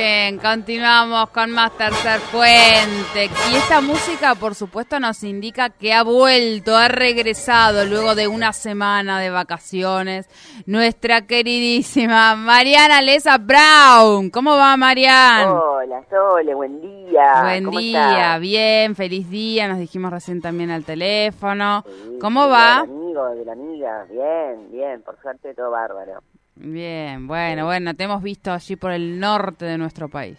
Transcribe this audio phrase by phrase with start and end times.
[0.00, 3.24] Bien, continuamos con más Tercer Puente.
[3.50, 8.52] Y esta música, por supuesto, nos indica que ha vuelto, ha regresado luego de una
[8.52, 10.28] semana de vacaciones
[10.66, 14.30] nuestra queridísima Mariana Lesa Brown.
[14.30, 15.52] ¿Cómo va, Mariana?
[15.52, 17.42] Hola, Sole, buen día.
[17.42, 19.66] Buen día, bien, feliz día.
[19.66, 21.82] Nos dijimos recién también al teléfono.
[22.20, 22.82] ¿Cómo va?
[22.82, 26.22] Del amigo, de la amiga, bien, bien, por suerte todo bárbaro.
[26.60, 30.38] Bien, bueno, bueno, te hemos visto allí por el norte de nuestro país.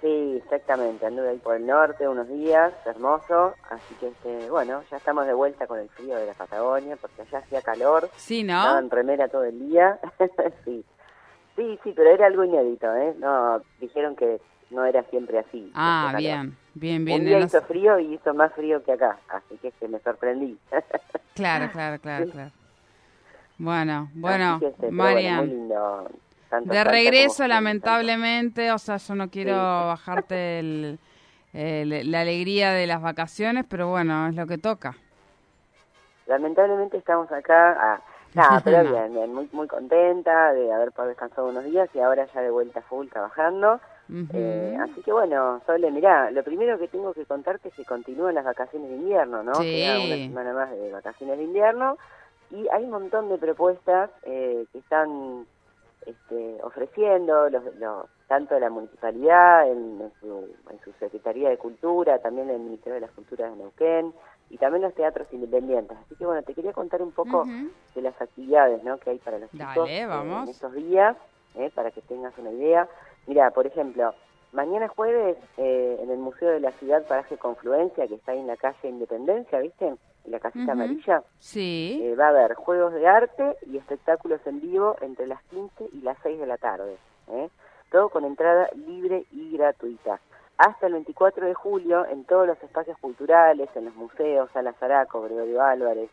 [0.00, 4.96] Sí, exactamente, anduve ahí por el norte unos días, hermoso, así que este, bueno, ya
[4.96, 8.58] estamos de vuelta con el frío de la Patagonia, porque allá hacía calor, Sí, ¿no?
[8.58, 9.98] estaba en remera todo el día,
[10.64, 10.84] sí,
[11.56, 13.14] sí, sí, pero era algo inédito, ¿eh?
[13.18, 14.40] No, dijeron que
[14.70, 15.70] no era siempre así.
[15.74, 17.20] Ah, este bien, bien, bien.
[17.20, 20.58] Un día hizo frío y hizo más frío que acá, así que este, me sorprendí.
[21.34, 22.50] Claro, claro, claro, claro.
[23.58, 25.68] Bueno, bueno, pero Marian.
[26.64, 30.98] De regreso, lamentablemente, o sea, yo no quiero bajarte el-
[31.52, 34.94] el- la alegría de las vacaciones, pero bueno, es lo que toca.
[36.26, 38.00] Lamentablemente estamos acá, ah,
[38.34, 38.90] nada, pero No.
[38.92, 42.82] bien, bien, muy, muy contenta de haber descansado unos días y ahora ya de vuelta
[42.82, 43.80] full trabajando.
[44.34, 48.34] Eh, así que bueno, Sole, mirá, lo primero que tengo que contarte es que continúan
[48.34, 49.54] las vacaciones de invierno, ¿no?
[49.54, 49.62] Sí.
[49.62, 51.96] Queda una semana más de vacaciones de invierno
[52.54, 55.46] y hay un montón de propuestas eh, que están
[56.06, 62.18] este, ofreciendo, los, los- tanto la municipalidad en, en su, en su Secretaría de Cultura,
[62.20, 64.14] también el Ministerio de las Culturas de Neuquén
[64.50, 65.96] y también los teatros independientes.
[65.98, 67.44] Así que bueno, te quería contar un poco
[67.94, 68.98] de las actividades ¿no?
[68.98, 70.06] que hay para los Dale, chicos eh,
[70.44, 71.16] en estos días,
[71.56, 72.88] eh, para que tengas una idea.
[73.26, 74.14] Mira, por ejemplo,
[74.52, 78.46] mañana jueves eh, en el Museo de la Ciudad Paraje Confluencia, que está ahí en
[78.46, 79.94] la calle Independencia, ¿viste?
[80.26, 84.96] La casita amarilla, Sí, eh, va a haber juegos de arte y espectáculos en vivo
[85.02, 86.96] entre las 15 y las 6 de la tarde.
[87.28, 87.50] ¿eh?
[87.90, 90.20] Todo con entrada libre y gratuita.
[90.56, 95.22] Hasta el 24 de julio, en todos los espacios culturales, en los museos, Sala Zaraco,
[95.22, 96.10] Gregorio Álvarez,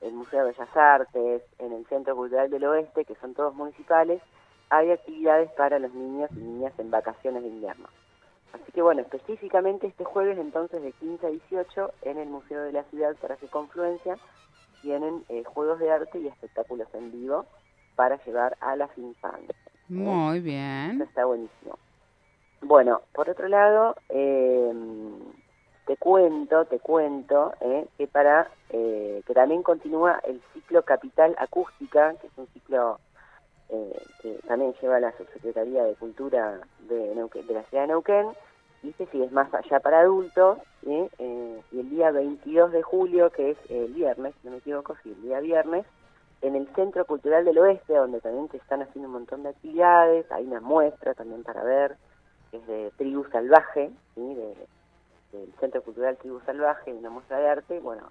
[0.00, 4.20] el Museo de Bellas Artes, en el Centro Cultural del Oeste, que son todos municipales,
[4.70, 7.88] hay actividades para los niños y niñas en vacaciones de invierno.
[8.62, 12.72] Así que bueno, específicamente este jueves entonces de 15 a 18 en el Museo de
[12.72, 14.18] la Ciudad para su confluencia
[14.82, 17.46] tienen eh, juegos de arte y espectáculos en vivo
[17.96, 19.56] para llevar a las infancias.
[19.88, 21.02] muy Eso bien.
[21.02, 21.78] está buenísimo.
[22.62, 24.72] Bueno, por otro lado, eh,
[25.86, 32.14] te cuento, te cuento eh, que para eh, que también continúa el ciclo Capital Acústica,
[32.16, 32.98] que es un ciclo
[33.68, 38.26] eh, que también lleva la Subsecretaría de Cultura de, Neuquén- de la ciudad de Neuquén,
[38.82, 40.58] y este sí es más allá para adultos.
[40.88, 44.96] Eh, y el día 22 de julio, que es el viernes, si no me equivoco,
[45.02, 45.84] sí, el día viernes,
[46.42, 50.30] en el Centro Cultural del Oeste, donde también te están haciendo un montón de actividades,
[50.30, 51.96] hay una muestra también para ver,
[52.50, 58.10] que es de Tribu Salvaje, del Centro Cultural Tribu Salvaje, una muestra de arte, bueno,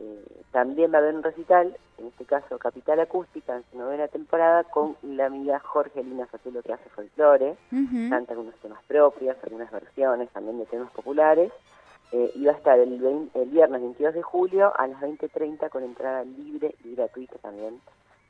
[0.00, 4.08] eh, también va a haber un recital, en este caso Capital Acústica, en su novena
[4.08, 8.10] temporada, con la amiga Jorgelina Sotelo que hace folclore, Ujú.
[8.10, 11.52] canta algunos temas propios, algunas versiones también de temas populares,
[12.12, 15.82] eh, y va a estar el, el viernes 22 de julio a las 20.30 con
[15.82, 17.80] entrada libre y gratuita también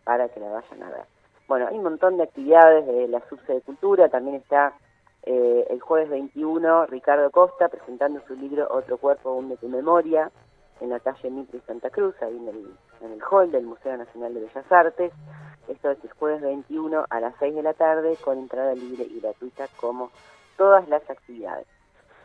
[0.04, 1.04] para que la vayan a ver.
[1.46, 4.72] Bueno, hay un montón de actividades de la Subse de Cultura, también está
[5.22, 10.30] eh, el jueves 21 Ricardo Costa presentando su libro Otro Cuerpo, un de tu memoria,
[10.80, 12.70] en la calle Mitre y Santa Cruz, ahí en el,
[13.02, 15.12] en el hall del Museo Nacional de Bellas Artes.
[15.68, 19.20] Esto es el jueves 21 a las 6 de la tarde con entrada libre y
[19.20, 20.10] gratuita como
[20.56, 21.66] todas las actividades.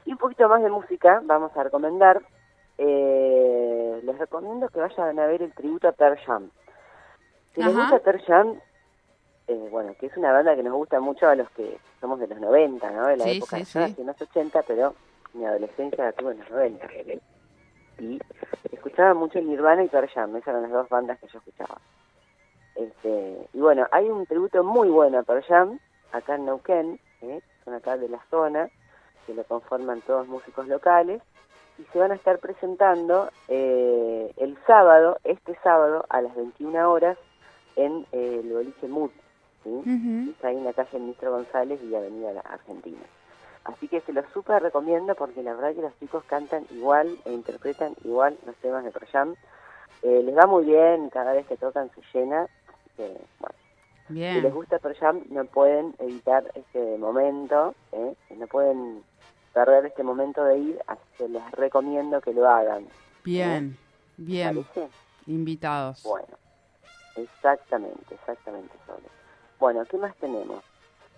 [0.05, 2.21] Y un poquito más de música vamos a recomendar.
[2.77, 6.49] eh, les recomiendo que vayan a ver el tributo a Pearl Jam.
[7.53, 7.81] Si les Ajá.
[7.81, 8.59] gusta Pearl Jam,
[9.47, 12.27] eh, bueno, que es una banda que nos gusta mucho a los que somos de
[12.27, 13.07] los 90, ¿no?
[13.07, 14.03] De la Sí, época sí, de sí.
[14.03, 14.95] los 80, pero
[15.33, 16.87] mi adolescencia la tuve en los 90.
[17.99, 18.19] Y
[18.93, 21.81] escuchaba mucho Nirvana y Pearl Jam, esas eran las dos bandas que yo escuchaba.
[22.75, 25.79] Este, y bueno, hay un tributo muy bueno a Pearl Jam,
[26.11, 27.41] acá en Neuquén, ¿eh?
[27.65, 28.69] son acá de la zona,
[29.25, 31.23] que lo conforman todos músicos locales,
[31.79, 37.17] y se van a estar presentando eh, el sábado, este sábado, a las 21 horas,
[37.75, 39.09] en eh, el boliche Mood,
[39.63, 40.29] ¿sí?
[40.29, 43.01] Está ahí en la calle Ministro González y Avenida Argentina.
[43.65, 47.31] Así que se los súper recomiendo porque la verdad que los chicos cantan igual e
[47.31, 49.35] interpretan igual los temas de Proyam.
[50.01, 52.47] Eh, les va muy bien, cada vez que tocan se llena.
[52.97, 53.55] Que, bueno,
[54.07, 58.15] si les Bien, gusta Proyam no pueden evitar este momento, ¿eh?
[58.37, 59.01] no pueden
[59.53, 62.87] perder este momento de ir, así que les recomiendo que lo hagan.
[63.23, 63.77] bien,
[64.17, 64.63] bien.
[64.63, 64.89] ¿Parece?
[65.27, 66.03] Invitados.
[66.03, 66.37] Bueno,
[67.15, 69.07] exactamente, exactamente, Sole.
[69.57, 70.61] Bueno, ¿qué más tenemos?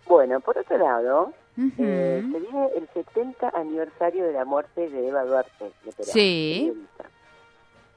[0.08, 5.24] Bueno, por otro lado, eh, se viene el 70 aniversario de la muerte de Eva
[5.24, 6.58] Duarte, de Perón, Sí.
[6.68, 7.06] periodista.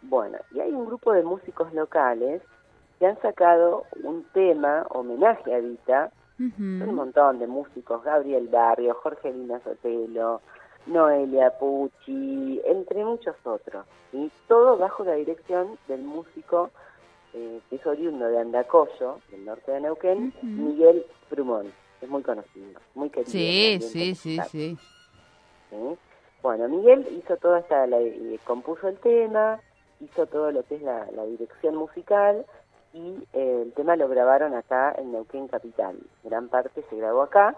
[0.02, 2.42] Bueno, y hay un grupo de músicos locales
[2.98, 5.58] que han sacado un tema, homenaje a
[6.40, 6.78] Ujú.
[6.78, 10.40] son un montón de músicos, Gabriel Barrio, Jorge Lina Sotelo,
[10.86, 13.84] Noelia Pucci, entre muchos otros.
[14.12, 16.70] Y todo bajo la dirección del músico
[17.34, 20.32] eh, que es oriundo de Andacollo, del norte de Neuquén.
[20.42, 21.66] Miguel Prumón.
[22.00, 23.30] Es muy conocido, muy querido.
[23.30, 24.78] Sí, sí, sí, sí.
[25.70, 25.76] ¿sí?
[26.42, 29.60] Bueno, Miguel hizo toda esta, la- eh, compuso el tema,
[30.00, 32.46] hizo todo lo que es la, la dirección musical
[32.92, 35.98] y eh, el tema lo grabaron acá en Neuquén Capital.
[36.22, 37.56] Gran parte se grabó acá,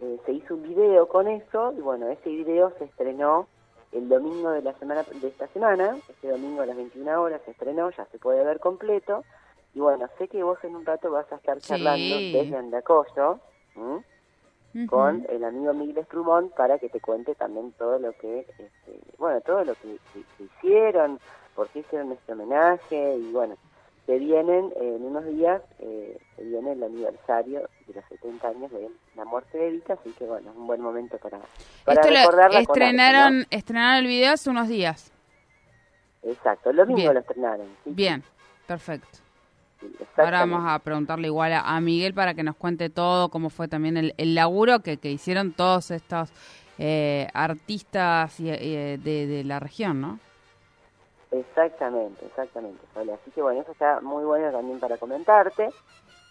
[0.00, 3.48] eh, se hizo un video con eso y bueno, ese video se estrenó
[3.92, 7.52] el domingo de la semana de esta semana, este domingo a las 21 horas se
[7.52, 9.24] estrenó, ya se puede ver completo.
[9.74, 12.32] Y bueno, sé que vos en un rato vas a estar charlando Sí.
[12.32, 13.40] desde Andacollo,
[14.86, 19.40] con el amigo Miguel Estrumón para que te cuente también todo lo que, este, bueno,
[19.42, 21.18] todo lo que, que- que hicieron,
[21.54, 23.56] por qué hicieron este homenaje y bueno,
[24.06, 28.70] se vienen eh, en unos días, eh, se viene el aniversario de los 70 años
[28.72, 31.38] de la muerte de Evita, así que bueno, es un buen momento para,
[31.84, 35.12] para Esto lo recordarla con arte, estrenaron, estrenaron el video hace unos días.
[36.22, 37.14] Exacto, el domingo Bien.
[37.14, 37.66] lo estrenaron.
[37.84, 37.90] ¿sí?
[37.90, 38.22] Bien,
[38.66, 39.18] perfecto.
[39.80, 43.48] Sí, Ahora vamos a preguntarle igual a, a Miguel para que nos cuente todo, cómo
[43.48, 46.30] fue también el, el laburo que, que hicieron todos estos
[46.78, 50.18] eh, artistas y, eh, de, de la región, ¿no?
[51.30, 52.80] Exactamente, exactamente.
[52.94, 55.70] Así que bueno, eso está muy bueno también para comentarte.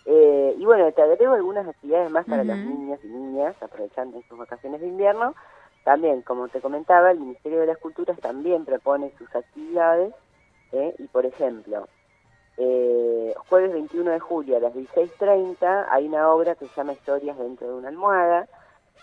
[0.05, 2.51] Eh, y bueno, te agrego algunas actividades más para Ujú.
[2.51, 5.35] los niños y niñas, aprovechando en sus vacaciones de invierno.
[5.83, 10.13] También, como te comentaba, el Ministerio de las Culturas también propone sus actividades.
[10.73, 10.93] ¿eh?
[10.99, 11.87] Y por ejemplo,
[12.61, 17.38] eh, jueves 21 de julio a las 16.30 hay una obra que se llama Historias
[17.38, 18.47] dentro de una almohada.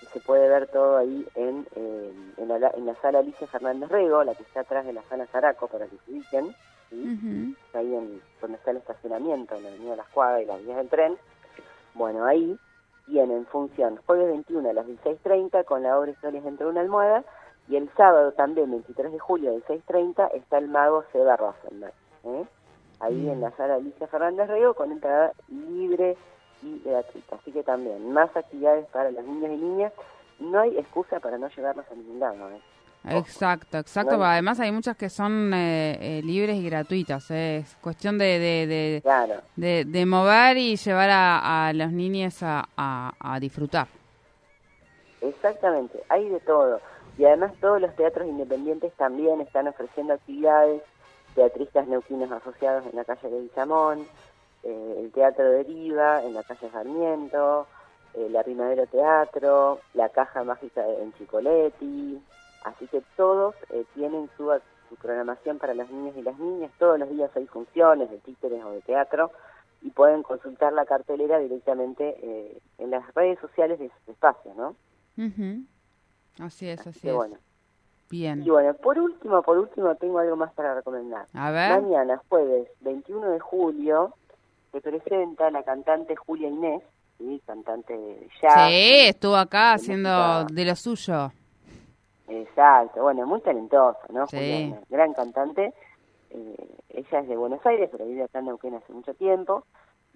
[0.03, 3.88] Y se puede ver todo ahí en, eh, en, la, en la sala Alicia Fernández
[3.88, 6.55] Rego, la que está atrás de la sala Zaraco, para que se ubiquen.
[6.91, 7.56] ¿sí?
[7.73, 10.91] Ahí en, donde está el estacionamiento, en la avenida Las Cuadras y las vías del
[10.91, 11.17] tren.
[11.94, 12.58] Bueno, ahí
[13.06, 17.25] tienen función jueves 21 a las 16.30 con la obra Historias dentro de una almohada.
[17.67, 21.94] Y el sábado también, 23 de julio a las 16.30, está el mago Seba Rosenberg.
[22.25, 22.44] ¿eh?
[23.00, 26.16] Ahí en la sala Alicia Fernández Rego con entrada libre
[26.62, 27.37] y gratuita.
[27.37, 29.93] Así que también, más actividades para los niños y niñas.
[30.38, 32.50] No hay excusa para no llevarlos a ningún lado.
[32.50, 32.60] ¿eh?
[33.08, 34.16] Exacto, exacto.
[34.16, 37.31] No hay- Además hay muchas que son eh, eh, libres y gratuitas.
[37.31, 37.58] eh.
[37.58, 39.34] Es cuestión de, de, de, Claro.
[39.56, 43.87] de- de mover y llevar a, a los niños a, a- a disfrutar.
[45.20, 46.81] Exactamente, hay de todo.
[47.19, 50.82] Y además todos los teatros independientes también están ofreciendo actividades,
[51.37, 54.06] teatristas neuquinos asociados en la calle de Villamón,
[54.65, 57.69] eh, el Teatro Deriva en la calle Sarmiento,
[58.15, 62.20] el Arrimadero Teatro, la Caja Mágica en Chicoletti,
[62.65, 64.51] así que todos eh, tienen su,
[64.89, 68.65] su programación para los niños y las niñas, todos los días hay funciones de títeres
[68.65, 69.31] o de teatro
[69.82, 74.75] y pueden consultar la cartelera directamente eh, en las redes sociales de sus espacios, ¿no?
[75.19, 75.63] Ujú.
[76.41, 77.15] Así es, Así así que es.
[77.15, 77.37] bueno.
[78.10, 78.43] Bien.
[78.44, 81.27] Y bueno, por último, por último, tengo algo más para recomendar.
[81.34, 81.82] A ver.
[81.82, 84.15] Mañana, jueves 21 de julio,
[84.72, 86.82] se presenta la cantante Julia Inés,
[87.19, 87.41] ¿sí?
[87.46, 88.69] cantante de jazz.
[88.69, 90.55] Sí, estuvo acá haciendo música.
[90.55, 91.32] de lo suyo.
[92.29, 94.27] Exacto, bueno, muy talentosa, ¿no?
[94.27, 94.36] Sí.
[94.36, 95.72] Julia Inés, gran cantante.
[96.31, 99.65] Eh, ella es de Buenos Aires, pero vive acá en Neuquén hace mucho tiempo.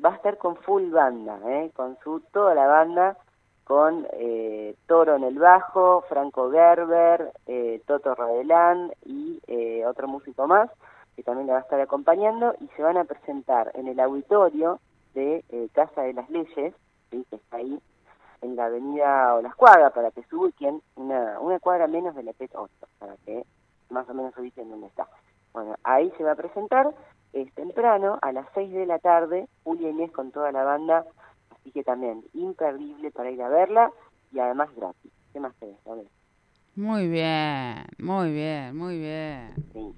[0.04, 1.70] Va a estar con full banda, ¿eh?
[1.74, 3.16] con su toda la banda,
[3.70, 10.48] con eh, Toro en el bajo, Franco Gerber, eh, Toto Radelán y eh, otro músico
[10.48, 10.68] más
[11.14, 14.80] que también la va a estar acompañando y se van a presentar en el auditorio
[15.14, 16.74] de eh, Casa de las Leyes,
[17.12, 17.80] que está ahí
[18.42, 22.50] en la avenida Olascuaga, para que se ubiquen, una, una cuadra menos de la PET
[22.52, 23.46] 8, para que
[23.88, 25.06] más o menos se ubiquen dónde está.
[25.52, 26.92] Bueno, ahí se va a presentar,
[27.32, 31.04] es temprano, a las 6 de la tarde, Julia Inés con toda la banda,
[31.60, 33.90] así que también imperdible para ir a verla
[34.32, 35.12] y además gratis.
[35.32, 35.76] ¿Qué más querés?
[35.86, 36.06] A ver,
[36.74, 39.54] Muy bien, muy bien, muy bien.
[39.72, 39.92] sí.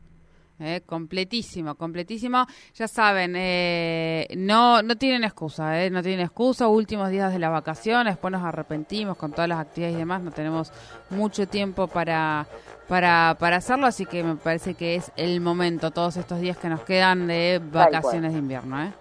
[0.59, 2.47] eh, completísimo, completísimo.
[2.75, 6.69] Ya saben, eh, no, no tienen excusa, eh, no tienen excusa.
[6.69, 10.23] Últimos días de las vacaciones, después nos arrepentimos con todas las actividades y demás.
[10.23, 10.73] No tenemos
[11.11, 12.47] mucho tiempo para,
[12.89, 16.69] para, para hacerlo, así que me parece que es el momento, todos estos días que
[16.69, 18.83] nos quedan de vacaciones de invierno.
[18.83, 18.93] ¿eh?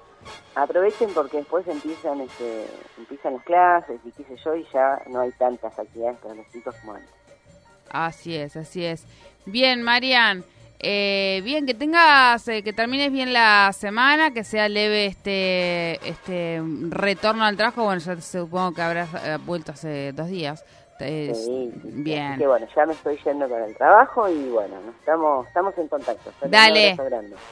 [0.55, 5.21] Aprovechen porque después empiezan, este, empiezan las clases y qué sé yo, y ya no
[5.21, 7.09] hay tantas actividades para los chicos como antes.
[7.89, 9.05] Así es, así es.
[9.45, 10.43] Bien, Marian.
[10.83, 16.59] Eh, bien, que tengas, eh, que termines bien la semana, que sea leve este este
[16.89, 17.83] retorno al trabajo.
[17.83, 20.65] Bueno, ya supongo que habrás eh, vuelto hace dos días.
[21.01, 22.37] Sí, bien.
[22.37, 26.31] que bueno, ya me estoy yendo para el trabajo y bueno, estamos estamos en contacto.
[26.47, 26.97] Dale,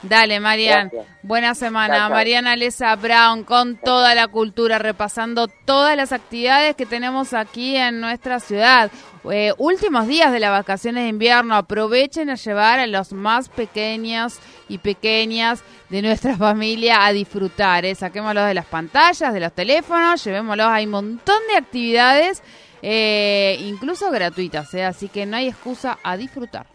[0.04, 0.92] dale, Marian.
[1.24, 2.10] Buena semana.
[2.10, 8.00] Mariana Lesa Brown con toda la cultura, repasando todas las actividades que tenemos aquí en
[8.00, 8.92] nuestra ciudad.
[9.30, 14.40] Eh, últimos días de las vacaciones de invierno, aprovechen a llevar a los más pequeños
[14.70, 17.86] y pequeñas de nuestra familia a disfrutar.
[17.86, 17.96] ¿eh?
[17.96, 20.68] Saquémoslos de las pantallas, de los teléfonos, llevémoslos.
[20.68, 22.42] Hay un montón de actividades,
[22.82, 24.86] eh, incluso gratuitas, ¿eh?
[24.86, 26.68] así que no hay excusa a disfrutar.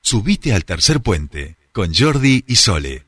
[0.00, 3.04] Subite al tercer puente con Jordi y Sole.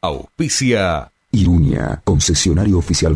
[0.00, 3.14] Auspicia Irunia, concesionario oficial